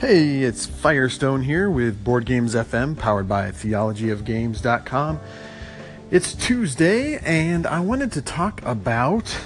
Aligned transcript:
Hey, 0.00 0.44
it's 0.44 0.64
Firestone 0.64 1.42
here 1.42 1.68
with 1.68 2.02
Board 2.02 2.24
Games 2.24 2.54
FM, 2.54 2.96
powered 2.96 3.28
by 3.28 3.50
theologyofgames.com. 3.50 5.20
It's 6.10 6.32
Tuesday, 6.32 7.18
and 7.18 7.66
I 7.66 7.80
wanted 7.80 8.10
to 8.12 8.22
talk 8.22 8.62
about 8.64 9.38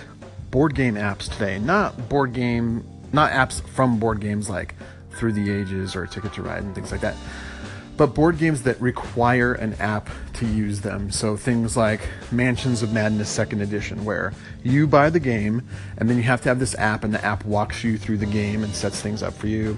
board 0.53 0.77
game 0.77 0.95
apps 0.95 1.29
today. 1.29 1.59
Not 1.59 2.09
board 2.09 2.35
game, 2.35 2.85
not 3.13 3.33
apps 3.33 3.67
from 3.67 3.99
board 3.99 4.21
games 4.21 4.49
like 4.49 4.77
Through 5.17 5.33
the 5.33 5.51
Ages 5.51 5.97
or 5.97 6.07
Ticket 6.07 6.35
to 6.35 6.43
Ride 6.43 6.63
and 6.63 6.73
things 6.73 6.93
like 6.93 7.01
that, 7.01 7.17
but 7.97 8.15
board 8.15 8.39
games 8.39 8.63
that 8.63 8.81
require 8.81 9.55
an 9.55 9.75
app 9.81 10.09
to 10.35 10.47
use 10.47 10.83
them. 10.83 11.11
So 11.11 11.37
things 11.37 11.77
like 11.77 12.09
Mansions 12.31 12.81
of 12.81 12.93
Madness 12.93 13.29
Second 13.29 13.61
Edition, 13.61 14.05
where 14.05 14.33
you 14.63 14.87
buy 14.87 15.11
the 15.11 15.19
game 15.19 15.67
and 15.97 16.09
then 16.09 16.17
you 16.17 16.23
have 16.23 16.43
to 16.43 16.49
have 16.49 16.61
this 16.61 16.77
app, 16.77 17.03
and 17.03 17.13
the 17.13 17.25
app 17.25 17.45
walks 17.45 17.83
you 17.83 17.99
through 17.99 18.19
the 18.19 18.27
game 18.27 18.63
and 18.63 18.73
sets 18.73 19.01
things 19.01 19.21
up 19.21 19.35
for 19.35 19.49
you 19.49 19.77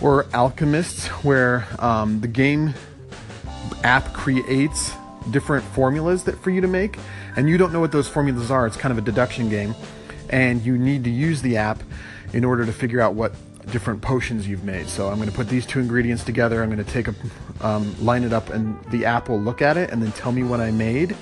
or 0.00 0.26
Alchemists, 0.32 1.06
where 1.24 1.66
um, 1.78 2.20
the 2.20 2.28
game 2.28 2.74
app 3.82 4.12
creates 4.12 4.92
different 5.30 5.64
formulas 5.64 6.24
that 6.24 6.38
for 6.38 6.50
you 6.50 6.60
to 6.60 6.68
make, 6.68 6.98
and 7.36 7.48
you 7.48 7.58
don't 7.58 7.72
know 7.72 7.80
what 7.80 7.92
those 7.92 8.08
formulas 8.08 8.50
are. 8.50 8.66
It's 8.66 8.76
kind 8.76 8.92
of 8.92 8.98
a 8.98 9.02
deduction 9.02 9.48
game, 9.48 9.74
and 10.30 10.60
you 10.62 10.76
need 10.76 11.04
to 11.04 11.10
use 11.10 11.42
the 11.42 11.56
app 11.56 11.82
in 12.32 12.44
order 12.44 12.66
to 12.66 12.72
figure 12.72 13.00
out 13.00 13.14
what 13.14 13.34
different 13.70 14.02
potions 14.02 14.46
you've 14.46 14.64
made. 14.64 14.88
So 14.88 15.08
I'm 15.08 15.16
going 15.16 15.30
to 15.30 15.34
put 15.34 15.48
these 15.48 15.64
two 15.64 15.80
ingredients 15.80 16.24
together. 16.24 16.62
I'm 16.62 16.70
going 16.70 16.84
to 16.84 16.90
take 16.90 17.08
a 17.08 17.14
um, 17.60 17.94
line 18.04 18.24
it 18.24 18.32
up, 18.32 18.50
and 18.50 18.82
the 18.86 19.06
app 19.06 19.28
will 19.28 19.40
look 19.40 19.62
at 19.62 19.76
it 19.76 19.90
and 19.90 20.02
then 20.02 20.12
tell 20.12 20.32
me 20.32 20.42
what 20.42 20.60
I 20.60 20.70
made. 20.70 21.16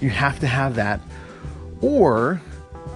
You 0.00 0.10
have 0.10 0.38
to 0.40 0.46
have 0.46 0.74
that, 0.74 1.00
or 1.80 2.40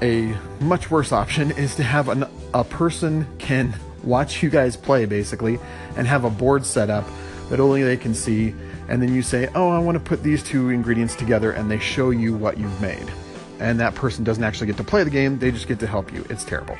a 0.02 0.36
much 0.60 0.90
worse 0.90 1.12
option 1.12 1.50
is 1.52 1.74
to 1.76 1.82
have 1.82 2.08
an, 2.08 2.24
a 2.52 2.64
person 2.64 3.26
can 3.38 3.74
watch 4.04 4.42
you 4.42 4.50
guys 4.50 4.76
play 4.76 5.04
basically 5.04 5.58
and 5.96 6.06
have 6.06 6.24
a 6.24 6.30
board 6.30 6.64
set 6.64 6.90
up 6.90 7.06
that 7.50 7.60
only 7.60 7.82
they 7.82 7.96
can 7.96 8.14
see 8.14 8.54
and 8.88 9.00
then 9.02 9.14
you 9.14 9.22
say 9.22 9.48
oh 9.54 9.68
i 9.68 9.78
want 9.78 9.96
to 9.96 10.02
put 10.02 10.22
these 10.22 10.42
two 10.42 10.70
ingredients 10.70 11.14
together 11.14 11.52
and 11.52 11.70
they 11.70 11.78
show 11.78 12.10
you 12.10 12.34
what 12.34 12.58
you've 12.58 12.80
made. 12.80 13.06
And 13.60 13.78
that 13.78 13.94
person 13.94 14.24
doesn't 14.24 14.42
actually 14.42 14.66
get 14.66 14.76
to 14.78 14.84
play 14.84 15.04
the 15.04 15.10
game 15.10 15.38
they 15.38 15.52
just 15.52 15.68
get 15.68 15.78
to 15.80 15.86
help 15.86 16.12
you. 16.12 16.26
It's 16.28 16.44
terrible. 16.44 16.76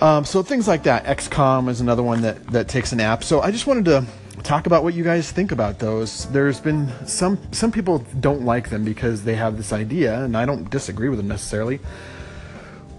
Um, 0.00 0.24
so 0.24 0.42
things 0.42 0.68
like 0.68 0.82
that. 0.84 1.04
Xcom 1.04 1.68
is 1.68 1.80
another 1.80 2.02
one 2.02 2.22
that, 2.22 2.46
that 2.48 2.68
takes 2.68 2.92
an 2.92 3.00
app. 3.00 3.24
So 3.24 3.40
i 3.40 3.50
just 3.50 3.66
wanted 3.66 3.86
to 3.86 4.06
talk 4.42 4.66
about 4.66 4.82
what 4.82 4.94
you 4.94 5.04
guys 5.04 5.30
think 5.30 5.52
about 5.52 5.78
those. 5.78 6.26
There's 6.30 6.60
been 6.60 6.90
some 7.06 7.38
some 7.52 7.70
people 7.70 7.98
don't 8.20 8.42
like 8.42 8.70
them 8.70 8.84
because 8.84 9.24
they 9.24 9.34
have 9.34 9.56
this 9.56 9.72
idea 9.72 10.24
and 10.24 10.36
i 10.36 10.44
don't 10.44 10.68
disagree 10.70 11.08
with 11.08 11.18
them 11.18 11.28
necessarily 11.28 11.78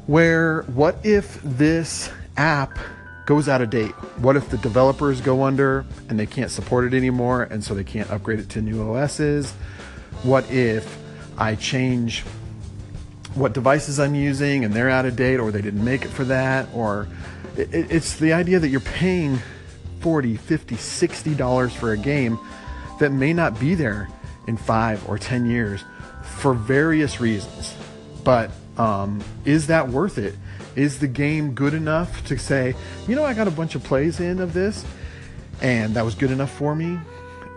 where 0.08 0.64
what 0.64 0.98
if 1.04 1.42
this 1.44 2.10
app 2.36 2.78
goes 3.26 3.48
out 3.48 3.62
of 3.62 3.70
date? 3.70 3.92
What 4.18 4.36
if 4.36 4.50
the 4.50 4.58
developers 4.58 5.22
go 5.22 5.44
under 5.44 5.86
and 6.10 6.20
they 6.20 6.26
can't 6.26 6.52
support 6.52 6.86
it 6.86 6.96
anymore 6.96 7.44
and 7.44 7.64
so 7.64 7.74
they 7.74 7.84
can't 7.84 8.10
upgrade 8.10 8.40
it 8.40 8.50
to 8.50 8.62
new 8.62 8.82
OSs? 8.82 9.52
What 10.24 10.50
if 10.52 10.98
I 11.38 11.56
change 11.56 12.22
what 13.36 13.54
devices 13.54 14.00
I'm 14.00 14.16
using 14.16 14.64
and 14.64 14.74
they're 14.74 14.90
out 14.90 15.06
of 15.06 15.16
date 15.16 15.38
or 15.38 15.52
they 15.52 15.62
didn't 15.62 15.84
make 15.84 16.04
it 16.04 16.10
for 16.10 16.26
that? 16.26 16.68
Or 16.74 17.08
it, 17.58 17.70
it's 17.74 18.18
the 18.18 18.34
idea 18.34 18.60
that 18.60 18.70
you're 18.70 18.82
paying 18.82 19.40
40, 20.02 20.36
50, 20.36 20.76
60 20.76 21.36
dollars 21.36 21.74
for 21.74 21.94
a 21.94 21.98
game 21.98 22.38
that 23.00 23.12
may 23.12 23.34
not 23.34 23.60
be 23.60 23.74
there 23.74 24.10
in 24.48 24.58
five 24.58 25.08
or 25.10 25.18
10 25.18 25.46
years 25.46 25.84
for 26.24 26.54
various 26.54 27.20
reasons. 27.20 27.74
But 28.24 28.52
um, 28.78 29.24
is 29.46 29.68
that 29.68 29.88
worth 29.90 30.18
it? 30.18 30.36
Is 30.76 31.00
the 31.00 31.08
game 31.08 31.54
good 31.54 31.74
enough 31.74 32.26
to 32.26 32.38
say, 32.38 32.76
you 33.08 33.16
know, 33.16 33.24
I 33.24 33.34
got 33.34 33.48
a 33.48 33.52
bunch 33.52 33.76
of 33.76 33.84
plays 33.84 34.20
in 34.20 34.40
of 34.40 34.54
this, 34.54 34.86
and 35.62 35.94
that 35.96 36.04
was 36.04 36.16
good 36.16 36.32
enough 36.32 36.52
for 36.52 36.76
me? 36.76 37.00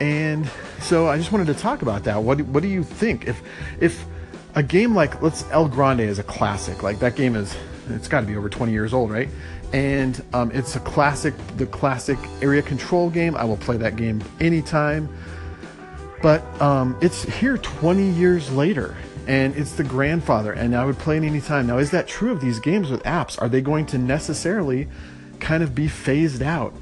And 0.00 0.48
so 0.80 1.08
I 1.08 1.16
just 1.16 1.32
wanted 1.32 1.46
to 1.46 1.54
talk 1.54 1.82
about 1.82 2.04
that. 2.04 2.22
What 2.22 2.40
what 2.42 2.62
do 2.62 2.68
you 2.68 2.84
think? 2.84 3.26
If 3.26 3.40
if 3.80 4.04
a 4.54 4.62
game 4.62 4.94
like 4.94 5.22
let's 5.22 5.44
El 5.50 5.68
Grande 5.68 6.00
is 6.00 6.18
a 6.18 6.22
classic, 6.22 6.82
like 6.82 6.98
that 6.98 7.16
game 7.16 7.34
is 7.34 7.56
it's 7.90 8.08
got 8.08 8.20
to 8.20 8.26
be 8.26 8.36
over 8.36 8.48
20 8.48 8.72
years 8.72 8.92
old, 8.92 9.10
right? 9.10 9.28
And 9.72 10.22
um, 10.32 10.50
it's 10.52 10.76
a 10.76 10.80
classic, 10.80 11.34
the 11.56 11.66
classic 11.66 12.18
area 12.40 12.62
control 12.62 13.10
game. 13.10 13.36
I 13.36 13.44
will 13.44 13.56
play 13.56 13.76
that 13.76 13.96
game 13.96 14.22
anytime. 14.40 15.08
But 16.22 16.42
um, 16.60 16.96
it's 17.00 17.22
here 17.22 17.58
20 17.58 18.10
years 18.10 18.50
later, 18.52 18.96
and 19.26 19.56
it's 19.56 19.72
the 19.72 19.84
grandfather, 19.84 20.52
and 20.52 20.74
I 20.74 20.84
would 20.84 20.98
play 20.98 21.16
it 21.16 21.24
anytime. 21.24 21.66
Now, 21.66 21.78
is 21.78 21.90
that 21.90 22.06
true 22.06 22.30
of 22.30 22.40
these 22.40 22.60
games 22.60 22.90
with 22.90 23.02
apps? 23.02 23.40
Are 23.40 23.48
they 23.48 23.60
going 23.60 23.86
to 23.86 23.98
necessarily 23.98 24.88
kind 25.40 25.62
of 25.62 25.74
be 25.74 25.88
phased 25.88 26.42
out? 26.42 26.74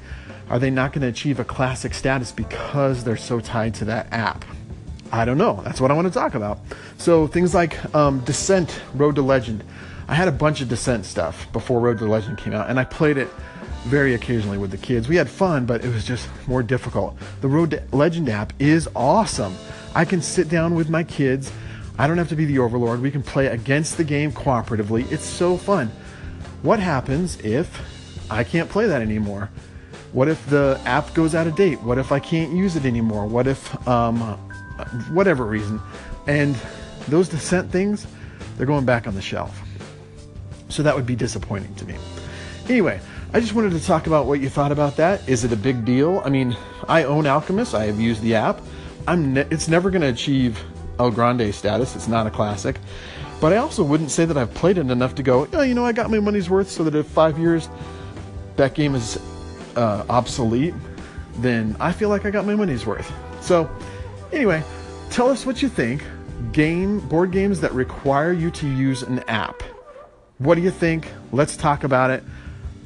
Are 0.49 0.59
they 0.59 0.69
not 0.69 0.93
going 0.93 1.01
to 1.01 1.07
achieve 1.07 1.39
a 1.39 1.43
classic 1.43 1.93
status 1.93 2.31
because 2.31 3.03
they're 3.03 3.17
so 3.17 3.39
tied 3.39 3.73
to 3.75 3.85
that 3.85 4.07
app? 4.11 4.45
I 5.11 5.25
don't 5.25 5.37
know. 5.37 5.61
That's 5.63 5.81
what 5.81 5.91
I 5.91 5.93
want 5.95 6.07
to 6.07 6.13
talk 6.13 6.35
about. 6.35 6.59
So, 6.97 7.25
things 7.25 7.55
like 7.55 7.93
um, 7.95 8.19
Descent, 8.21 8.81
Road 8.93 9.15
to 9.15 9.21
Legend. 9.21 9.63
I 10.07 10.13
had 10.13 10.27
a 10.27 10.31
bunch 10.31 10.61
of 10.61 10.69
Descent 10.69 11.05
stuff 11.05 11.51
before 11.51 11.79
Road 11.79 11.97
to 11.99 12.05
Legend 12.05 12.37
came 12.37 12.53
out, 12.53 12.69
and 12.69 12.79
I 12.79 12.83
played 12.83 13.17
it 13.17 13.29
very 13.85 14.13
occasionally 14.13 14.57
with 14.57 14.71
the 14.71 14.77
kids. 14.77 15.07
We 15.07 15.15
had 15.15 15.29
fun, 15.29 15.65
but 15.65 15.83
it 15.83 15.93
was 15.93 16.05
just 16.05 16.27
more 16.47 16.61
difficult. 16.61 17.17
The 17.41 17.47
Road 17.47 17.71
to 17.71 17.83
Legend 17.91 18.29
app 18.29 18.53
is 18.59 18.87
awesome. 18.95 19.55
I 19.95 20.05
can 20.05 20.21
sit 20.21 20.49
down 20.49 20.75
with 20.75 20.89
my 20.89 21.03
kids 21.03 21.51
I 21.97 22.07
don't 22.07 22.17
have 22.17 22.29
to 22.29 22.35
be 22.35 22.45
the 22.45 22.59
overlord. 22.59 23.01
We 23.01 23.11
can 23.11 23.23
play 23.23 23.47
against 23.47 23.97
the 23.97 24.03
game 24.03 24.31
cooperatively. 24.31 25.09
It's 25.11 25.23
so 25.23 25.57
fun. 25.57 25.91
What 26.61 26.79
happens 26.79 27.39
if 27.39 27.81
I 28.29 28.43
can't 28.43 28.69
play 28.69 28.87
that 28.87 29.01
anymore? 29.01 29.49
What 30.11 30.27
if 30.27 30.45
the 30.49 30.79
app 30.85 31.13
goes 31.13 31.35
out 31.35 31.47
of 31.47 31.55
date? 31.55 31.81
What 31.81 31.97
if 31.97 32.11
I 32.11 32.19
can't 32.19 32.53
use 32.53 32.75
it 32.75 32.85
anymore? 32.85 33.25
What 33.25 33.47
if, 33.47 33.87
um, 33.87 34.19
whatever 35.11 35.45
reason? 35.45 35.81
And 36.27 36.55
those 37.07 37.29
descent 37.29 37.71
things, 37.71 38.07
they're 38.57 38.65
going 38.65 38.85
back 38.85 39.07
on 39.07 39.15
the 39.15 39.21
shelf. 39.21 39.61
So 40.69 40.83
that 40.83 40.95
would 40.95 41.05
be 41.05 41.15
disappointing 41.15 41.75
to 41.75 41.85
me. 41.85 41.95
Anyway, 42.67 42.99
I 43.33 43.39
just 43.39 43.53
wanted 43.53 43.71
to 43.71 43.83
talk 43.83 44.07
about 44.07 44.25
what 44.25 44.39
you 44.39 44.49
thought 44.49 44.71
about 44.71 44.95
that. 44.97 45.27
Is 45.29 45.43
it 45.43 45.51
a 45.51 45.57
big 45.57 45.85
deal? 45.85 46.21
I 46.25 46.29
mean, 46.29 46.57
I 46.87 47.03
own 47.03 47.27
Alchemist. 47.27 47.75
I 47.75 47.85
have 47.85 47.99
used 47.99 48.21
the 48.21 48.35
app. 48.35 48.61
I'm 49.07 49.33
ne- 49.33 49.47
it's 49.51 49.67
never 49.67 49.89
going 49.89 50.01
to 50.01 50.07
achieve 50.07 50.59
El 50.99 51.11
Grande 51.11 51.53
status. 51.53 51.95
It's 51.95 52.07
not 52.07 52.27
a 52.27 52.31
classic. 52.31 52.79
But 53.41 53.53
I 53.53 53.57
also 53.57 53.83
wouldn't 53.83 54.11
say 54.11 54.25
that 54.25 54.37
I've 54.37 54.53
played 54.53 54.77
it 54.77 54.89
enough 54.89 55.15
to 55.15 55.23
go, 55.23 55.47
oh, 55.53 55.61
you 55.61 55.73
know, 55.73 55.85
I 55.85 55.91
got 55.91 56.09
my 56.09 56.19
money's 56.19 56.49
worth 56.49 56.69
so 56.69 56.83
that 56.83 56.95
if 56.95 57.07
five 57.07 57.37
years 57.37 57.69
that 58.55 58.73
game 58.73 58.95
is 58.95 59.19
uh, 59.75 60.05
obsolete, 60.09 60.73
then 61.37 61.75
I 61.79 61.91
feel 61.91 62.09
like 62.09 62.25
I 62.25 62.31
got 62.31 62.45
my 62.45 62.55
money's 62.55 62.85
worth. 62.85 63.11
So, 63.41 63.69
anyway, 64.31 64.63
tell 65.09 65.29
us 65.29 65.45
what 65.45 65.61
you 65.61 65.69
think. 65.69 66.03
Game 66.51 66.99
board 66.99 67.31
games 67.31 67.61
that 67.61 67.73
require 67.73 68.31
you 68.31 68.51
to 68.51 68.67
use 68.67 69.01
an 69.03 69.19
app. 69.27 69.63
What 70.37 70.55
do 70.55 70.61
you 70.61 70.71
think? 70.71 71.11
Let's 71.31 71.57
talk 71.57 71.83
about 71.83 72.11
it. 72.11 72.23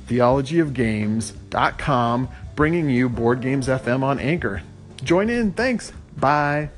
Theologyofgames.com 0.08 2.30
bringing 2.56 2.90
you 2.90 3.08
Board 3.08 3.42
Games 3.42 3.68
FM 3.68 4.02
on 4.04 4.20
Anchor. 4.20 4.62
Join 5.04 5.30
in. 5.30 5.54
Thanks. 5.54 5.94
Bye. 6.18 6.72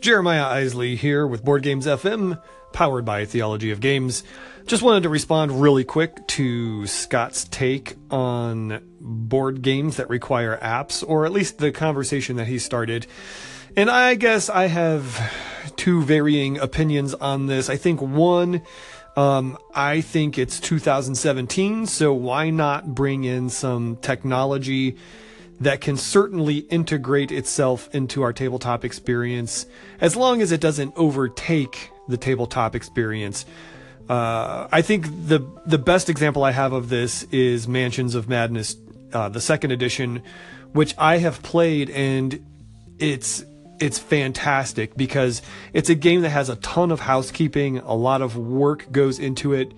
Jeremiah 0.00 0.46
Isley 0.46 0.96
here 0.96 1.26
with 1.26 1.44
Board 1.44 1.62
Games 1.62 1.84
FM, 1.84 2.40
powered 2.72 3.04
by 3.04 3.26
Theology 3.26 3.70
of 3.70 3.80
Games. 3.80 4.24
Just 4.66 4.82
wanted 4.82 5.02
to 5.02 5.10
respond 5.10 5.60
really 5.60 5.84
quick 5.84 6.26
to 6.28 6.86
Scott's 6.86 7.44
take 7.44 7.96
on 8.10 8.82
board 8.98 9.60
games 9.60 9.96
that 9.96 10.08
require 10.08 10.58
apps, 10.62 11.04
or 11.06 11.26
at 11.26 11.32
least 11.32 11.58
the 11.58 11.70
conversation 11.70 12.36
that 12.36 12.46
he 12.46 12.58
started. 12.58 13.06
And 13.76 13.90
I 13.90 14.14
guess 14.14 14.48
I 14.48 14.68
have 14.68 15.32
two 15.76 16.02
varying 16.02 16.58
opinions 16.58 17.12
on 17.12 17.44
this. 17.46 17.68
I 17.68 17.76
think 17.76 18.00
one, 18.00 18.62
um, 19.18 19.58
I 19.74 20.00
think 20.00 20.38
it's 20.38 20.60
2017, 20.60 21.84
so 21.84 22.14
why 22.14 22.48
not 22.48 22.94
bring 22.94 23.24
in 23.24 23.50
some 23.50 23.96
technology 23.96 24.96
that 25.60 25.80
can 25.80 25.96
certainly 25.96 26.58
integrate 26.58 27.30
itself 27.30 27.88
into 27.94 28.22
our 28.22 28.32
tabletop 28.32 28.84
experience 28.84 29.66
as 30.00 30.16
long 30.16 30.40
as 30.40 30.52
it 30.52 30.60
doesn't 30.60 30.92
overtake 30.96 31.90
the 32.08 32.16
tabletop 32.16 32.74
experience. 32.74 33.44
Uh, 34.08 34.66
I 34.72 34.82
think 34.82 35.06
the 35.28 35.46
the 35.66 35.78
best 35.78 36.08
example 36.08 36.42
I 36.42 36.50
have 36.50 36.72
of 36.72 36.88
this 36.88 37.22
is 37.24 37.68
Mansions 37.68 38.14
of 38.14 38.28
Madness, 38.28 38.74
uh, 39.12 39.28
the 39.28 39.40
second 39.40 39.70
edition, 39.70 40.22
which 40.72 40.94
I 40.98 41.18
have 41.18 41.42
played 41.42 41.90
and 41.90 42.44
it's 42.98 43.44
it's 43.78 43.98
fantastic 43.98 44.96
because 44.96 45.42
it's 45.72 45.88
a 45.88 45.94
game 45.94 46.22
that 46.22 46.30
has 46.30 46.48
a 46.48 46.56
ton 46.56 46.90
of 46.90 47.00
housekeeping, 47.00 47.78
a 47.78 47.94
lot 47.94 48.20
of 48.20 48.36
work 48.36 48.90
goes 48.92 49.18
into 49.18 49.54
it, 49.54 49.72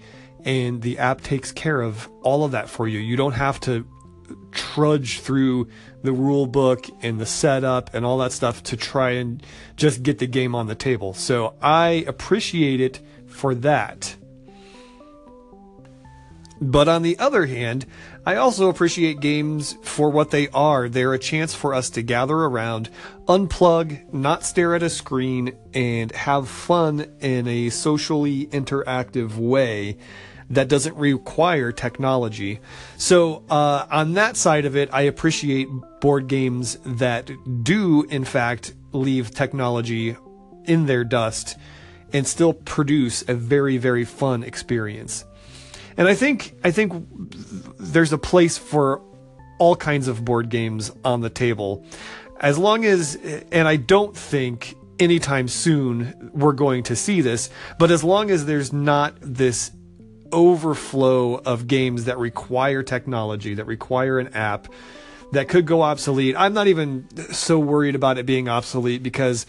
and 0.44 0.82
the 0.82 0.99
app 0.99 1.20
takes 1.20 1.52
care 1.52 1.81
of 1.81 2.08
all 2.23 2.44
of 2.44 2.52
that 2.52 2.69
for 2.69 2.88
you. 2.88 2.99
You 2.99 3.17
don't 3.17 3.32
have 3.32 3.61
to 3.61 3.87
trudge 4.50 5.20
through 5.20 5.69
the 6.02 6.12
rule 6.12 6.46
book 6.46 6.87
and 7.02 7.20
the 7.20 7.26
setup 7.26 7.94
and 7.94 8.05
all 8.05 8.19
that 8.19 8.32
stuff 8.32 8.62
to 8.64 8.76
try 8.76 9.11
and 9.11 9.43
just 9.76 10.02
get 10.02 10.19
the 10.19 10.26
game 10.26 10.55
on 10.55 10.67
the 10.67 10.75
table. 10.75 11.14
So 11.14 11.55
I 11.62 12.05
appreciate 12.06 12.81
it 12.81 13.00
for 13.26 13.55
that. 13.56 14.17
But 16.61 16.87
on 16.87 17.02
the 17.02 17.19
other 17.19 17.46
hand, 17.46 17.87
I 18.25 18.37
also 18.37 18.69
appreciate 18.69 19.19
games 19.19 19.76
for 19.82 20.11
what 20.11 20.31
they 20.31 20.49
are. 20.50 20.88
They're 20.88 21.12
a 21.12 21.19
chance 21.19 21.56
for 21.56 21.75
us 21.75 21.90
to 21.90 22.02
gather 22.02 22.37
around, 22.37 22.88
unplug, 23.26 24.12
not 24.12 24.44
stare 24.44 24.76
at 24.76 24.82
a 24.84 24.88
screen, 24.88 25.56
and 25.75 26.12
have 26.12 26.49
fun 26.49 27.17
in 27.20 27.49
a 27.49 27.70
socially 27.70 28.46
interactive 28.46 29.37
way 29.37 29.96
that 30.53 30.69
doesn't 30.69 30.97
require 30.97 31.73
technology. 31.73 32.61
So, 32.99 33.43
uh, 33.51 33.87
on 33.91 34.15
that 34.15 34.37
side 34.37 34.67
of 34.67 34.77
it, 34.77 34.91
I 34.93 35.03
appreciate 35.03 35.69
board 36.01 36.29
games 36.29 36.79
that 36.85 37.31
do, 37.65 38.05
in 38.05 38.25
fact, 38.25 38.75
leave 38.93 39.31
technology 39.31 40.17
in 40.65 40.87
their 40.87 41.05
dust 41.05 41.57
and 42.13 42.27
still 42.27 42.53
produce 42.53 43.27
a 43.29 43.35
very, 43.35 43.79
very 43.79 44.05
fun 44.05 44.43
experience. 44.43 45.25
And 45.97 46.07
I 46.07 46.15
think 46.15 46.55
I 46.63 46.71
think 46.71 46.93
there's 47.79 48.13
a 48.13 48.19
place 48.19 48.59
for 48.59 49.03
all 49.59 49.75
kinds 49.75 50.09
of 50.09 50.25
board 50.25 50.51
games 50.51 50.91
on 51.05 51.23
the 51.23 51.31
table. 51.31 51.85
As 52.41 52.59
long 52.59 52.85
as 52.85 53.17
and 53.51 53.67
I 53.67 53.77
don't 53.77 54.17
think 54.17 54.75
anytime 54.99 55.49
soon 55.49 56.31
we're 56.35 56.53
going 56.53 56.83
to 56.85 56.97
see 56.97 57.23
this, 57.23 57.49
but 57.79 57.91
as 57.91 58.05
long 58.05 58.31
as 58.31 58.45
there's 58.45 58.73
not 58.73 59.15
this 59.21 59.71
overflow 60.32 61.34
of 61.34 61.67
games 61.67 62.05
that 62.05 62.19
require 62.19 62.82
technology, 62.82 63.55
that 63.55 63.67
require 63.67 64.19
an 64.19 64.29
app, 64.34 64.69
that 65.32 65.49
could 65.49 65.67
go 65.67 65.82
obsolete. 65.82 66.34
I'm 66.37 66.52
not 66.52 66.67
even 66.67 67.06
so 67.32 67.58
worried 67.58 67.94
about 67.94 68.19
it 68.19 68.26
being 68.26 68.49
obsolete 68.49 69.02
because 69.02 69.46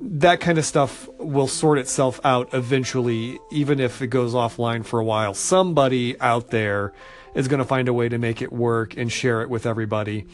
that 0.00 0.40
kind 0.40 0.58
of 0.58 0.64
stuff 0.64 1.08
will 1.18 1.46
sort 1.48 1.78
itself 1.78 2.20
out 2.24 2.52
eventually, 2.52 3.38
even 3.50 3.80
if 3.80 4.02
it 4.02 4.08
goes 4.08 4.34
offline 4.34 4.84
for 4.84 5.00
a 5.00 5.04
while. 5.04 5.34
Somebody 5.34 6.20
out 6.20 6.50
there 6.50 6.92
is 7.34 7.48
going 7.48 7.58
to 7.58 7.64
find 7.64 7.88
a 7.88 7.92
way 7.92 8.08
to 8.08 8.18
make 8.18 8.42
it 8.42 8.52
work 8.52 8.96
and 8.96 9.10
share 9.10 9.42
it 9.42 9.50
with 9.50 9.66
everybody. 9.66 10.26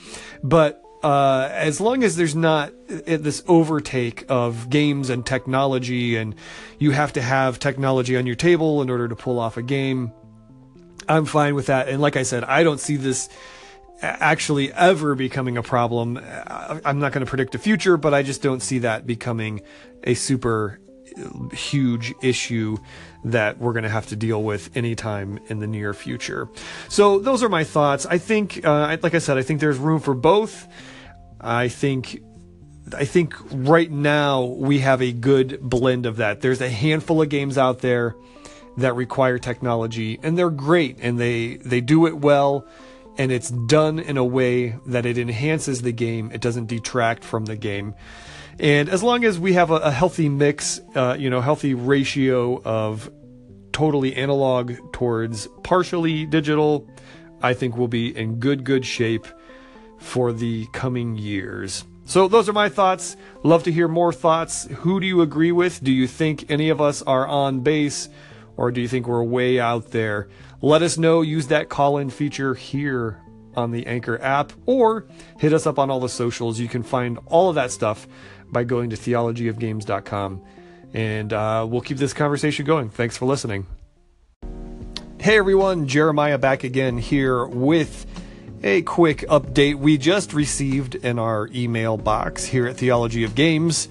But 0.42 0.82
uh, 1.02 1.48
as 1.52 1.80
long 1.80 2.04
as 2.04 2.16
there's 2.16 2.36
not 2.36 2.72
this 2.86 3.42
overtake 3.46 4.24
of 4.28 4.68
games 4.68 5.10
and 5.10 5.24
technology, 5.24 6.16
and 6.16 6.34
you 6.78 6.90
have 6.90 7.12
to 7.14 7.22
have 7.22 7.58
technology 7.58 8.16
on 8.16 8.26
your 8.26 8.36
table 8.36 8.82
in 8.82 8.90
order 8.90 9.08
to 9.08 9.16
pull 9.16 9.38
off 9.38 9.56
a 9.56 9.62
game, 9.62 10.12
I'm 11.08 11.24
fine 11.24 11.54
with 11.54 11.66
that. 11.66 11.88
And 11.88 12.00
like 12.00 12.16
I 12.16 12.22
said, 12.22 12.44
I 12.44 12.62
don't 12.62 12.80
see 12.80 12.96
this 12.96 13.28
actually 14.02 14.72
ever 14.72 15.14
becoming 15.14 15.56
a 15.56 15.62
problem. 15.62 16.18
I'm 16.18 16.98
not 16.98 17.12
going 17.12 17.24
to 17.24 17.28
predict 17.28 17.52
the 17.52 17.58
future, 17.58 17.96
but 17.96 18.14
I 18.14 18.22
just 18.22 18.42
don't 18.42 18.60
see 18.60 18.78
that 18.80 19.06
becoming 19.06 19.60
a 20.04 20.14
super 20.14 20.80
huge 21.52 22.14
issue 22.22 22.78
that 23.24 23.58
we're 23.58 23.72
going 23.72 23.84
to 23.84 23.90
have 23.90 24.06
to 24.08 24.16
deal 24.16 24.42
with 24.42 24.74
anytime 24.76 25.38
in 25.48 25.60
the 25.60 25.66
near 25.66 25.92
future. 25.92 26.48
So 26.88 27.18
those 27.18 27.42
are 27.42 27.48
my 27.48 27.64
thoughts. 27.64 28.06
I 28.06 28.18
think, 28.18 28.64
uh, 28.64 28.96
like 29.02 29.14
I 29.14 29.18
said, 29.18 29.36
I 29.36 29.42
think 29.42 29.60
there's 29.60 29.78
room 29.78 30.00
for 30.00 30.14
both. 30.14 30.66
I 31.40 31.68
think 31.68 32.22
I 32.94 33.04
think 33.04 33.34
right 33.52 33.90
now 33.90 34.44
we 34.44 34.80
have 34.80 35.00
a 35.00 35.12
good 35.12 35.60
blend 35.60 36.06
of 36.06 36.16
that. 36.16 36.40
There's 36.40 36.60
a 36.60 36.68
handful 36.68 37.22
of 37.22 37.28
games 37.28 37.56
out 37.56 37.80
there 37.80 38.16
that 38.78 38.94
require 38.94 39.38
technology 39.38 40.18
and 40.22 40.38
they're 40.38 40.50
great 40.50 40.98
and 41.00 41.18
they 41.18 41.56
they 41.56 41.80
do 41.80 42.06
it 42.06 42.16
well 42.18 42.66
and 43.18 43.30
it's 43.30 43.50
done 43.50 43.98
in 43.98 44.16
a 44.16 44.24
way 44.24 44.76
that 44.86 45.04
it 45.04 45.18
enhances 45.18 45.82
the 45.82 45.92
game. 45.92 46.30
It 46.32 46.40
doesn't 46.40 46.66
detract 46.66 47.24
from 47.24 47.44
the 47.44 47.56
game. 47.56 47.94
And 48.60 48.90
as 48.90 49.02
long 49.02 49.24
as 49.24 49.38
we 49.38 49.54
have 49.54 49.70
a, 49.70 49.76
a 49.76 49.90
healthy 49.90 50.28
mix, 50.28 50.80
uh, 50.94 51.16
you 51.18 51.30
know, 51.30 51.40
healthy 51.40 51.72
ratio 51.72 52.60
of 52.62 53.10
totally 53.72 54.14
analog 54.14 54.74
towards 54.92 55.48
partially 55.62 56.26
digital, 56.26 56.86
I 57.42 57.54
think 57.54 57.78
we'll 57.78 57.88
be 57.88 58.14
in 58.14 58.38
good, 58.38 58.64
good 58.64 58.84
shape 58.84 59.26
for 59.98 60.30
the 60.32 60.66
coming 60.74 61.16
years. 61.16 61.84
So 62.04 62.28
those 62.28 62.50
are 62.50 62.52
my 62.52 62.68
thoughts. 62.68 63.16
Love 63.44 63.62
to 63.62 63.72
hear 63.72 63.88
more 63.88 64.12
thoughts. 64.12 64.66
Who 64.66 65.00
do 65.00 65.06
you 65.06 65.22
agree 65.22 65.52
with? 65.52 65.82
Do 65.82 65.92
you 65.92 66.06
think 66.06 66.50
any 66.50 66.68
of 66.68 66.82
us 66.82 67.00
are 67.00 67.26
on 67.26 67.60
base 67.60 68.10
or 68.58 68.70
do 68.70 68.82
you 68.82 68.88
think 68.88 69.08
we're 69.08 69.22
way 69.22 69.58
out 69.58 69.90
there? 69.90 70.28
Let 70.60 70.82
us 70.82 70.98
know. 70.98 71.22
Use 71.22 71.46
that 71.46 71.70
call 71.70 71.96
in 71.96 72.10
feature 72.10 72.52
here 72.52 73.18
on 73.56 73.70
the 73.70 73.86
Anchor 73.86 74.20
app 74.20 74.52
or 74.66 75.06
hit 75.38 75.52
us 75.52 75.66
up 75.66 75.78
on 75.78 75.90
all 75.90 76.00
the 76.00 76.08
socials. 76.08 76.60
You 76.60 76.68
can 76.68 76.82
find 76.82 77.18
all 77.26 77.48
of 77.48 77.54
that 77.54 77.70
stuff 77.70 78.06
by 78.50 78.64
going 78.64 78.90
to 78.90 78.96
theologyofgames.com. 78.96 80.42
And 80.92 81.32
uh, 81.32 81.66
we'll 81.68 81.80
keep 81.80 81.98
this 81.98 82.12
conversation 82.12 82.66
going. 82.66 82.90
Thanks 82.90 83.16
for 83.16 83.26
listening. 83.26 83.66
Hey 85.20 85.36
everyone, 85.36 85.86
Jeremiah 85.86 86.38
back 86.38 86.64
again 86.64 86.96
here 86.96 87.46
with 87.46 88.06
a 88.62 88.82
quick 88.82 89.18
update 89.28 89.76
we 89.76 89.98
just 89.98 90.32
received 90.32 90.94
in 90.94 91.18
our 91.18 91.48
email 91.54 91.96
box 91.96 92.44
here 92.44 92.66
at 92.66 92.76
Theology 92.76 93.24
of 93.24 93.34
Games. 93.34 93.88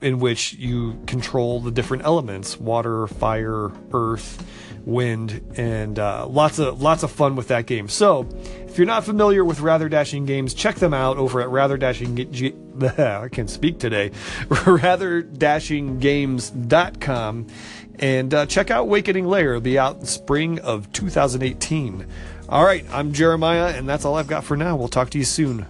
in 0.00 0.18
which 0.18 0.54
you 0.54 1.00
control 1.06 1.60
the 1.60 1.70
different 1.70 2.04
elements: 2.04 2.58
water, 2.58 3.06
fire, 3.06 3.70
earth, 3.92 4.44
wind, 4.84 5.42
and 5.56 5.98
uh, 5.98 6.26
lots 6.26 6.58
of 6.58 6.80
lots 6.80 7.02
of 7.02 7.10
fun 7.10 7.36
with 7.36 7.48
that 7.48 7.66
game. 7.66 7.88
So, 7.88 8.24
if 8.78 8.80
you're 8.80 8.86
not 8.86 9.02
familiar 9.02 9.44
with 9.44 9.58
Rather 9.58 9.88
Dashing 9.88 10.24
Games, 10.24 10.54
check 10.54 10.76
them 10.76 10.94
out 10.94 11.16
over 11.16 11.40
at 11.40 11.48
Rather 11.48 11.76
Dashing. 11.76 12.14
G- 12.14 12.54
I 12.96 13.28
can 13.28 13.48
speak 13.48 13.80
today. 13.80 14.10
RatherDashingGames.com 14.50 17.46
and 17.98 18.34
uh, 18.34 18.46
check 18.46 18.70
out 18.70 18.86
Wakening 18.86 19.26
Lair. 19.26 19.54
It'll 19.54 19.60
be 19.60 19.80
out 19.80 19.96
in 19.96 20.06
spring 20.06 20.60
of 20.60 20.92
2018. 20.92 22.06
All 22.48 22.64
right, 22.64 22.86
I'm 22.92 23.12
Jeremiah, 23.12 23.76
and 23.76 23.88
that's 23.88 24.04
all 24.04 24.14
I've 24.14 24.28
got 24.28 24.44
for 24.44 24.56
now. 24.56 24.76
We'll 24.76 24.86
talk 24.86 25.10
to 25.10 25.18
you 25.18 25.24
soon. 25.24 25.66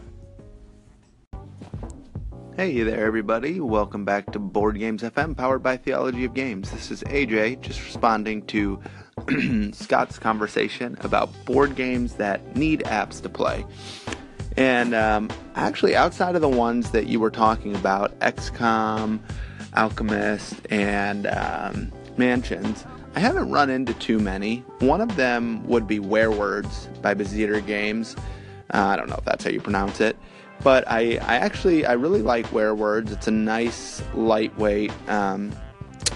Hey 2.59 2.83
there, 2.83 3.07
everybody. 3.07 3.61
Welcome 3.61 4.05
back 4.05 4.33
to 4.33 4.41
Board 4.41 4.81
Games 4.81 5.05
FM, 5.05 5.37
powered 5.37 5.62
by 5.62 5.77
Theology 5.77 6.25
of 6.25 6.35
Games. 6.35 6.73
This 6.73 6.91
is 6.91 7.05
AJ, 7.05 7.61
just 7.61 7.81
responding 7.85 8.45
to 8.47 8.81
Scott's 9.73 10.19
conversation 10.19 10.99
about 11.03 11.31
board 11.45 11.77
games 11.77 12.15
that 12.15 12.57
need 12.57 12.81
apps 12.81 13.23
to 13.23 13.29
play. 13.29 13.65
And 14.57 14.93
um, 14.93 15.31
actually, 15.55 15.95
outside 15.95 16.35
of 16.35 16.41
the 16.41 16.49
ones 16.49 16.91
that 16.91 17.07
you 17.07 17.21
were 17.21 17.31
talking 17.31 17.77
about, 17.77 18.19
XCOM, 18.19 19.21
Alchemist, 19.77 20.57
and 20.69 21.29
um, 21.29 21.93
Mansions, 22.17 22.85
I 23.15 23.21
haven't 23.21 23.53
run 23.53 23.71
into 23.71 23.95
too 23.95 24.19
many. 24.19 24.65
One 24.81 25.00
of 25.00 25.15
them 25.15 25.65
would 25.69 25.87
be 25.87 26.00
Werewords 26.00 26.88
by 27.03 27.15
Bezier 27.15 27.65
Games. 27.65 28.17
Uh, 28.75 28.87
I 28.87 28.97
don't 28.97 29.09
know 29.09 29.17
if 29.17 29.25
that's 29.25 29.45
how 29.45 29.50
you 29.50 29.61
pronounce 29.61 30.00
it 30.00 30.17
but 30.62 30.85
I, 30.88 31.19
I 31.23 31.37
actually 31.37 31.87
I 31.87 31.93
really 31.95 32.23
like 32.23 32.47
Werewords. 32.47 33.11
It's 33.12 33.29
a 33.29 33.33
nice, 33.33 34.03
lightweight 34.15 34.93
um, 35.09 35.53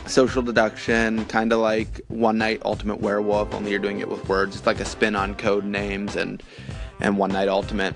social 0.07 0.43
deduction, 0.43 1.25
kind 1.27 1.53
of 1.53 1.61
like 1.61 2.01
One 2.09 2.39
Night 2.39 2.63
Ultimate 2.65 3.01
Werewolf, 3.01 3.55
only 3.55 3.71
you're 3.71 3.81
doing 3.81 4.01
it 4.01 4.09
with 4.09 4.29
words. 4.29 4.57
It's 4.57 4.67
like 4.67 4.81
a 4.81 4.85
spin 4.85 5.17
on 5.17 5.35
code 5.35 5.65
names 5.65 6.17
and 6.17 6.43
and 7.01 7.19
One 7.19 7.31
Night 7.33 7.49
Ultimate. 7.49 7.95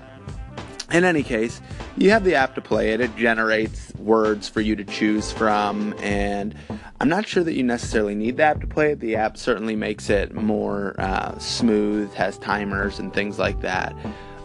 In 0.91 1.03
any 1.03 1.21
case, 1.21 1.59
you 1.97 2.11
have 2.11 2.23
the 2.23 2.35
app 2.35 2.55
to 2.55 2.61
play 2.61 2.93
it. 2.93 3.01
It 3.01 3.13
generates 3.17 3.93
words 3.95 4.47
for 4.47 4.61
you 4.61 4.73
to 4.77 4.85
choose 4.85 5.33
from, 5.33 5.93
and 6.01 6.55
I'm 7.01 7.09
not 7.09 7.27
sure 7.27 7.43
that 7.43 7.55
you 7.55 7.63
necessarily 7.63 8.15
need 8.15 8.37
the 8.37 8.43
app 8.43 8.61
to 8.61 8.67
play 8.67 8.91
it. 8.91 9.01
The 9.01 9.17
app 9.17 9.35
certainly 9.35 9.75
makes 9.75 10.09
it 10.09 10.33
more 10.33 10.95
uh, 10.97 11.37
smooth, 11.39 12.13
has 12.13 12.37
timers 12.37 12.99
and 12.99 13.13
things 13.13 13.37
like 13.37 13.59
that. 13.61 13.93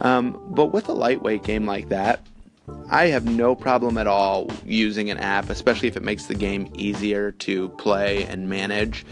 Um, 0.02 0.38
but 0.50 0.66
with 0.66 0.88
a 0.88 0.92
lightweight 0.92 1.44
game 1.44 1.64
like 1.64 1.88
that, 1.88 2.20
I 2.90 3.06
have 3.06 3.24
no 3.24 3.54
problem 3.54 3.96
at 3.96 4.06
all 4.06 4.50
using 4.64 5.10
an 5.10 5.18
app, 5.18 5.48
especially 5.48 5.88
if 5.88 5.96
it 5.96 6.02
makes 6.02 6.26
the 6.26 6.34
game 6.34 6.70
easier 6.74 7.32
to 7.32 7.68
play 7.70 8.24
and 8.24 8.48
manage. 8.48 9.06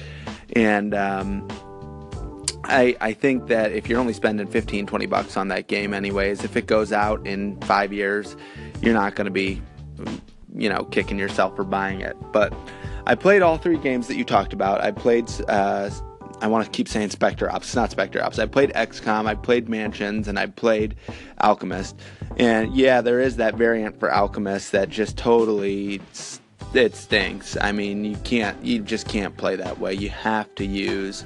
And 0.55 0.95
um, 0.95 1.49
I, 2.65 2.97
I 3.01 3.13
think 3.13 3.47
that 3.49 3.73
if 3.73 3.89
you're 3.89 3.99
only 3.99 4.13
spending 4.13 4.47
15, 4.47 4.87
20 4.87 5.07
bucks 5.07 5.37
on 5.37 5.49
that 5.49 5.69
game, 5.69 5.95
anyways, 5.95 6.45
if 6.45 6.57
it 6.57 6.67
goes 6.67 6.93
out 6.93 7.27
in 7.27 7.59
five 7.63 7.93
years, 7.93 8.37
you're 8.83 8.95
not 8.95 9.15
going 9.15 9.27
to 9.27 9.31
be, 9.31 9.63
you 10.55 10.69
know, 10.69 10.85
kicking 10.85 11.19
yourself 11.19 11.57
for 11.57 11.65
buying 11.65 12.01
it. 12.01 12.17
But 12.33 12.53
I 13.07 13.15
played 13.15 13.43
all 13.43 13.59
three 13.59 13.79
games 13.79 14.07
that 14.09 14.17
you 14.17 14.25
talked 14.25 14.53
about. 14.53 14.81
I 14.83 14.91
played 14.91 15.29
uh, 15.49 15.91
I 16.41 16.47
want 16.47 16.65
to 16.65 16.71
keep 16.71 16.89
saying 16.89 17.11
Spectre 17.11 17.51
Ops. 17.51 17.69
It's 17.69 17.77
not 17.77 17.91
Spectre 17.91 18.23
Ops. 18.23 18.39
I 18.39 18.47
played 18.47 18.71
XCOM, 18.71 19.27
I 19.27 19.35
played 19.35 19.69
Mansions, 19.69 20.29
and 20.29 20.39
I 20.39 20.47
played 20.47 20.97
Alchemist. 21.39 21.97
And 22.37 22.75
yeah, 22.75 23.01
there 23.01 23.21
is 23.21 23.37
that 23.37 23.57
variant 23.57 24.01
for 24.01 24.13
Alchemist 24.13 24.73
that 24.73 24.89
just 24.89 25.17
totally 25.17 26.01
it 26.75 26.95
stinks. 26.95 27.57
I 27.61 27.73
mean, 27.73 28.05
you 28.05 28.17
can't, 28.19 28.63
you 28.65 28.81
just 28.81 29.09
can't 29.09 29.37
play 29.37 29.57
that 29.57 29.79
way. 29.79 29.95
You 29.95 30.09
have 30.11 30.55
to 30.55 30.65
use 30.65 31.25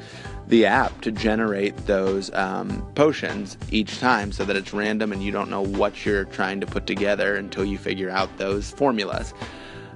the 0.48 0.66
app 0.66 1.00
to 1.02 1.10
generate 1.10 1.76
those 1.86 2.32
um, 2.34 2.86
potions 2.94 3.56
each 3.70 3.98
time 3.98 4.32
so 4.32 4.44
that 4.44 4.56
it's 4.56 4.72
random 4.72 5.12
and 5.12 5.22
you 5.22 5.32
don't 5.32 5.50
know 5.50 5.62
what 5.62 6.04
you're 6.04 6.24
trying 6.24 6.60
to 6.60 6.66
put 6.66 6.86
together 6.86 7.36
until 7.36 7.64
you 7.64 7.78
figure 7.78 8.10
out 8.10 8.36
those 8.38 8.70
formulas. 8.70 9.32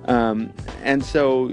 Um, 0.07 0.53
and 0.83 1.05
so 1.05 1.51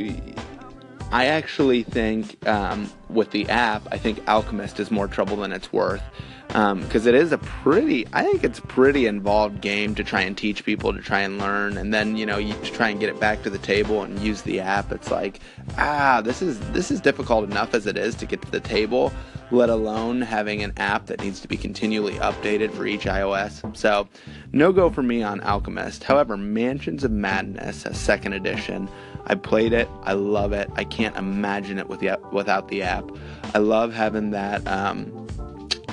I 1.12 1.28
actually 1.28 1.84
think 1.84 2.46
um, 2.48 2.92
with 3.10 3.32
the 3.32 3.48
app, 3.50 3.88
I 3.92 3.98
think 3.98 4.28
Alchemist 4.28 4.80
is 4.80 4.92
more 4.92 5.08
trouble 5.08 5.38
than 5.38 5.52
it's 5.52 5.72
worth 5.72 6.04
because 6.48 7.08
um, 7.08 7.08
it 7.08 7.16
is 7.16 7.32
a 7.32 7.38
pretty 7.40 8.08
i 8.14 8.24
think 8.24 8.44
it's 8.44 8.60
pretty 8.62 9.08
involved 9.08 9.60
game 9.62 9.96
to 9.96 10.04
try 10.04 10.22
and 10.22 10.38
teach 10.38 10.64
people 10.64 10.94
to 10.94 11.02
try 11.02 11.20
and 11.20 11.38
learn 11.38 11.76
and 11.76 11.94
then 11.94 12.16
you 12.16 12.26
know 12.26 12.38
you 12.38 12.54
try 12.64 12.90
and 12.90 13.00
get 13.00 13.10
it 13.10 13.20
back 13.20 13.42
to 13.44 13.50
the 13.50 13.58
table 13.58 14.04
and 14.04 14.20
use 14.20 14.44
the 14.44 14.60
app 14.60 14.92
it's 14.92 15.12
like 15.12 15.40
ah 15.78 16.22
this 16.24 16.42
is 16.42 16.60
this 16.72 16.92
is 16.92 17.02
difficult 17.02 17.50
enough 17.50 17.74
as 17.74 17.88
it 17.88 17.98
is 17.98 18.16
to 18.16 18.26
get 18.26 18.42
to 18.42 18.52
the 18.52 18.60
table 18.60 19.12
let 19.52 19.70
alone 19.70 20.22
having 20.22 20.64
an 20.64 20.74
app 20.78 21.06
that 21.08 21.22
needs 21.22 21.40
to 21.40 21.48
be 21.48 21.58
continually 21.58 22.14
updated 22.16 22.72
for 22.72 22.86
each 22.86 23.06
ios 23.06 23.76
so 23.76 24.08
no 24.52 24.72
go 24.72 24.90
for 24.90 25.04
me 25.04 25.22
on 25.22 25.42
alchemist 25.42 26.04
however 26.04 26.36
mansions 26.38 27.04
of 27.04 27.12
madness 27.12 27.86
a 27.86 27.94
second 27.94 28.34
edition 28.34 28.90
I 29.28 29.36
played 29.36 29.74
it. 29.74 29.90
I 30.04 30.14
love 30.14 30.54
it. 30.54 30.70
I 30.76 30.84
can't 30.84 31.16
imagine 31.18 31.80
it 31.80 31.90
with 31.90 32.04
without 32.32 32.68
the 32.68 32.84
app. 32.84 33.10
I 33.54 33.58
love 33.58 33.94
having 33.94 34.32
that 34.32 34.66
um, 34.68 35.25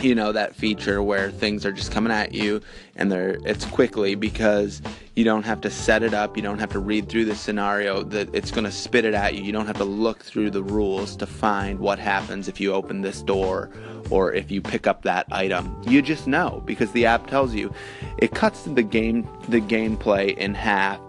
you 0.02 0.14
know 0.14 0.32
that 0.32 0.54
feature 0.54 1.02
where 1.02 1.30
things 1.30 1.64
are 1.64 1.73
just 1.73 1.92
coming 1.92 2.12
at 2.12 2.32
you 2.32 2.61
and 2.97 3.11
they're 3.11 3.38
it's 3.44 3.64
quickly 3.64 4.14
because 4.14 4.82
you 5.14 5.25
don't 5.25 5.44
have 5.44 5.61
to 5.61 5.71
set 5.71 6.02
it 6.02 6.14
up 6.14 6.37
you 6.37 6.42
don't 6.42 6.59
have 6.59 6.71
to 6.71 6.78
read 6.78 7.09
through 7.09 7.25
the 7.25 7.35
scenario 7.35 8.02
that 8.02 8.32
it's 8.35 8.50
going 8.50 8.64
to 8.64 8.73
spit 8.73 9.04
it 9.04 9.14
at 9.14 9.35
you. 9.35 9.42
You 9.42 9.52
don't 9.52 9.66
have 9.66 9.78
to 9.78 9.85
look 9.85 10.23
through 10.23 10.50
the 10.50 10.62
rules 10.62 11.16
to 11.16 11.26
find 11.26 11.78
what 11.78 11.99
happens 11.99 12.49
if 12.49 12.61
you 12.61 12.73
open 12.73 13.00
this 13.00 13.23
door 13.23 13.71
or 14.11 14.32
if 14.32 14.50
you 14.50 14.61
pick 14.61 14.87
up 14.87 15.02
that 15.02 15.26
item. 15.30 15.80
You 15.87 16.02
just 16.02 16.26
know 16.26 16.62
because 16.66 16.92
the 16.92 17.06
app 17.06 17.26
tells 17.26 17.54
you. 17.54 17.73
It 18.18 18.32
cuts 18.32 18.64
the 18.64 18.82
game 18.82 19.28
the 19.49 19.61
gameplay 19.61 20.37
in 20.37 20.54
half 20.54 21.00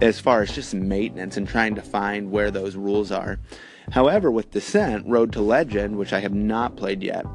as 0.00 0.18
far 0.20 0.42
as 0.42 0.54
just 0.54 0.74
maintenance 0.74 1.36
and 1.36 1.48
trying 1.48 1.74
to 1.74 1.82
find 1.82 2.30
where 2.30 2.50
those 2.50 2.76
rules 2.76 3.10
are. 3.10 3.38
However 3.90 4.30
with 4.30 4.52
descent 4.52 5.06
road 5.06 5.32
to 5.32 5.42
legend 5.42 5.96
which 5.96 6.12
i 6.12 6.20
have 6.20 6.32
not 6.32 6.76
played 6.76 7.02
yet 7.02 7.26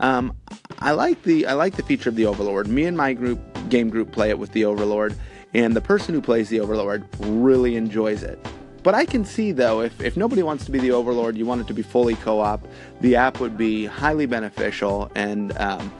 um, 0.00 0.36
I 0.80 0.92
like 0.92 1.22
the 1.22 1.46
I 1.46 1.54
like 1.54 1.76
the 1.76 1.82
feature 1.82 2.08
of 2.08 2.16
the 2.16 2.26
Overlord. 2.26 2.68
Me 2.68 2.84
and 2.84 2.96
my 2.96 3.12
group 3.12 3.40
game 3.68 3.90
group 3.90 4.12
play 4.12 4.30
it 4.30 4.38
with 4.38 4.52
the 4.52 4.64
Overlord, 4.64 5.16
and 5.54 5.74
the 5.74 5.80
person 5.80 6.14
who 6.14 6.20
plays 6.20 6.48
the 6.48 6.60
Overlord 6.60 7.06
really 7.20 7.76
enjoys 7.76 8.22
it. 8.22 8.38
But 8.82 8.94
I 8.94 9.04
can 9.04 9.24
see 9.24 9.50
though, 9.50 9.80
if, 9.80 10.00
if 10.00 10.16
nobody 10.16 10.44
wants 10.44 10.64
to 10.66 10.70
be 10.70 10.78
the 10.78 10.92
Overlord, 10.92 11.36
you 11.36 11.44
want 11.44 11.60
it 11.60 11.66
to 11.66 11.74
be 11.74 11.82
fully 11.82 12.14
co-op, 12.14 12.68
the 13.00 13.16
app 13.16 13.40
would 13.40 13.56
be 13.56 13.84
highly 13.84 14.26
beneficial. 14.26 15.10
And 15.16 15.56
um, 15.58 15.92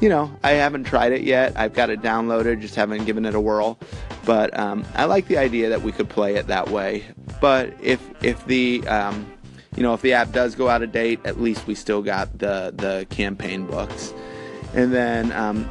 you 0.00 0.08
know, 0.08 0.32
I 0.44 0.52
haven't 0.52 0.84
tried 0.84 1.12
it 1.12 1.22
yet. 1.22 1.52
I've 1.56 1.74
got 1.74 1.90
it 1.90 2.00
downloaded, 2.00 2.60
just 2.60 2.76
haven't 2.76 3.04
given 3.06 3.24
it 3.24 3.34
a 3.34 3.40
whirl. 3.40 3.78
But 4.24 4.56
um, 4.56 4.84
I 4.94 5.06
like 5.06 5.26
the 5.26 5.38
idea 5.38 5.68
that 5.70 5.82
we 5.82 5.90
could 5.90 6.08
play 6.08 6.36
it 6.36 6.46
that 6.46 6.68
way. 6.68 7.04
But 7.40 7.74
if 7.82 8.00
if 8.22 8.44
the 8.46 8.86
um, 8.86 9.26
you 9.78 9.84
know, 9.84 9.94
if 9.94 10.02
the 10.02 10.12
app 10.12 10.32
does 10.32 10.56
go 10.56 10.68
out 10.68 10.82
of 10.82 10.90
date, 10.90 11.20
at 11.24 11.40
least 11.40 11.68
we 11.68 11.76
still 11.76 12.02
got 12.02 12.36
the 12.40 12.74
the 12.74 13.06
campaign 13.10 13.64
books. 13.64 14.12
And 14.74 14.92
then 14.92 15.30
um, 15.30 15.70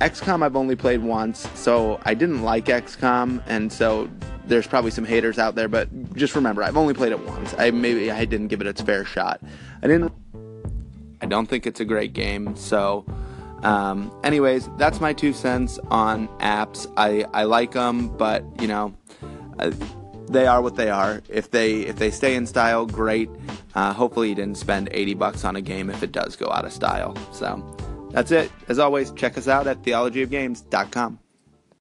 XCOM 0.00 0.42
I've 0.42 0.56
only 0.56 0.74
played 0.74 1.04
once, 1.04 1.48
so 1.54 2.00
I 2.04 2.14
didn't 2.14 2.42
like 2.42 2.64
XCOM, 2.64 3.44
and 3.46 3.72
so 3.72 4.10
there's 4.44 4.66
probably 4.66 4.90
some 4.90 5.04
haters 5.04 5.38
out 5.38 5.54
there. 5.54 5.68
But 5.68 6.16
just 6.16 6.34
remember, 6.34 6.64
I've 6.64 6.76
only 6.76 6.94
played 6.94 7.12
it 7.12 7.24
once. 7.24 7.54
I 7.56 7.70
maybe 7.70 8.10
I 8.10 8.24
didn't 8.24 8.48
give 8.48 8.60
it 8.60 8.66
its 8.66 8.80
fair 8.80 9.04
shot. 9.04 9.40
I 9.84 9.86
didn't. 9.86 10.12
I 11.20 11.26
don't 11.26 11.46
think 11.46 11.64
it's 11.64 11.78
a 11.78 11.84
great 11.84 12.12
game. 12.12 12.56
So, 12.56 13.06
um, 13.62 14.12
anyways, 14.24 14.68
that's 14.78 15.00
my 15.00 15.12
two 15.12 15.32
cents 15.32 15.78
on 15.92 16.26
apps. 16.38 16.92
I 16.96 17.24
I 17.32 17.44
like 17.44 17.70
them, 17.70 18.08
but 18.16 18.44
you 18.60 18.66
know. 18.66 18.92
Uh, 19.60 19.70
they 20.28 20.46
are 20.46 20.62
what 20.62 20.76
they 20.76 20.90
are. 20.90 21.22
If 21.28 21.50
they 21.50 21.80
if 21.80 21.96
they 21.96 22.10
stay 22.10 22.34
in 22.34 22.46
style, 22.46 22.86
great. 22.86 23.28
Uh, 23.74 23.92
hopefully, 23.92 24.28
you 24.30 24.34
didn't 24.34 24.58
spend 24.58 24.88
80 24.92 25.14
bucks 25.14 25.44
on 25.44 25.56
a 25.56 25.60
game 25.60 25.90
if 25.90 26.02
it 26.02 26.12
does 26.12 26.36
go 26.36 26.50
out 26.50 26.64
of 26.64 26.72
style. 26.72 27.16
So 27.32 27.62
that's 28.10 28.30
it. 28.30 28.50
As 28.68 28.78
always, 28.78 29.10
check 29.12 29.36
us 29.36 29.48
out 29.48 29.66
at 29.66 29.82
theologyofgames.com. 29.82 31.18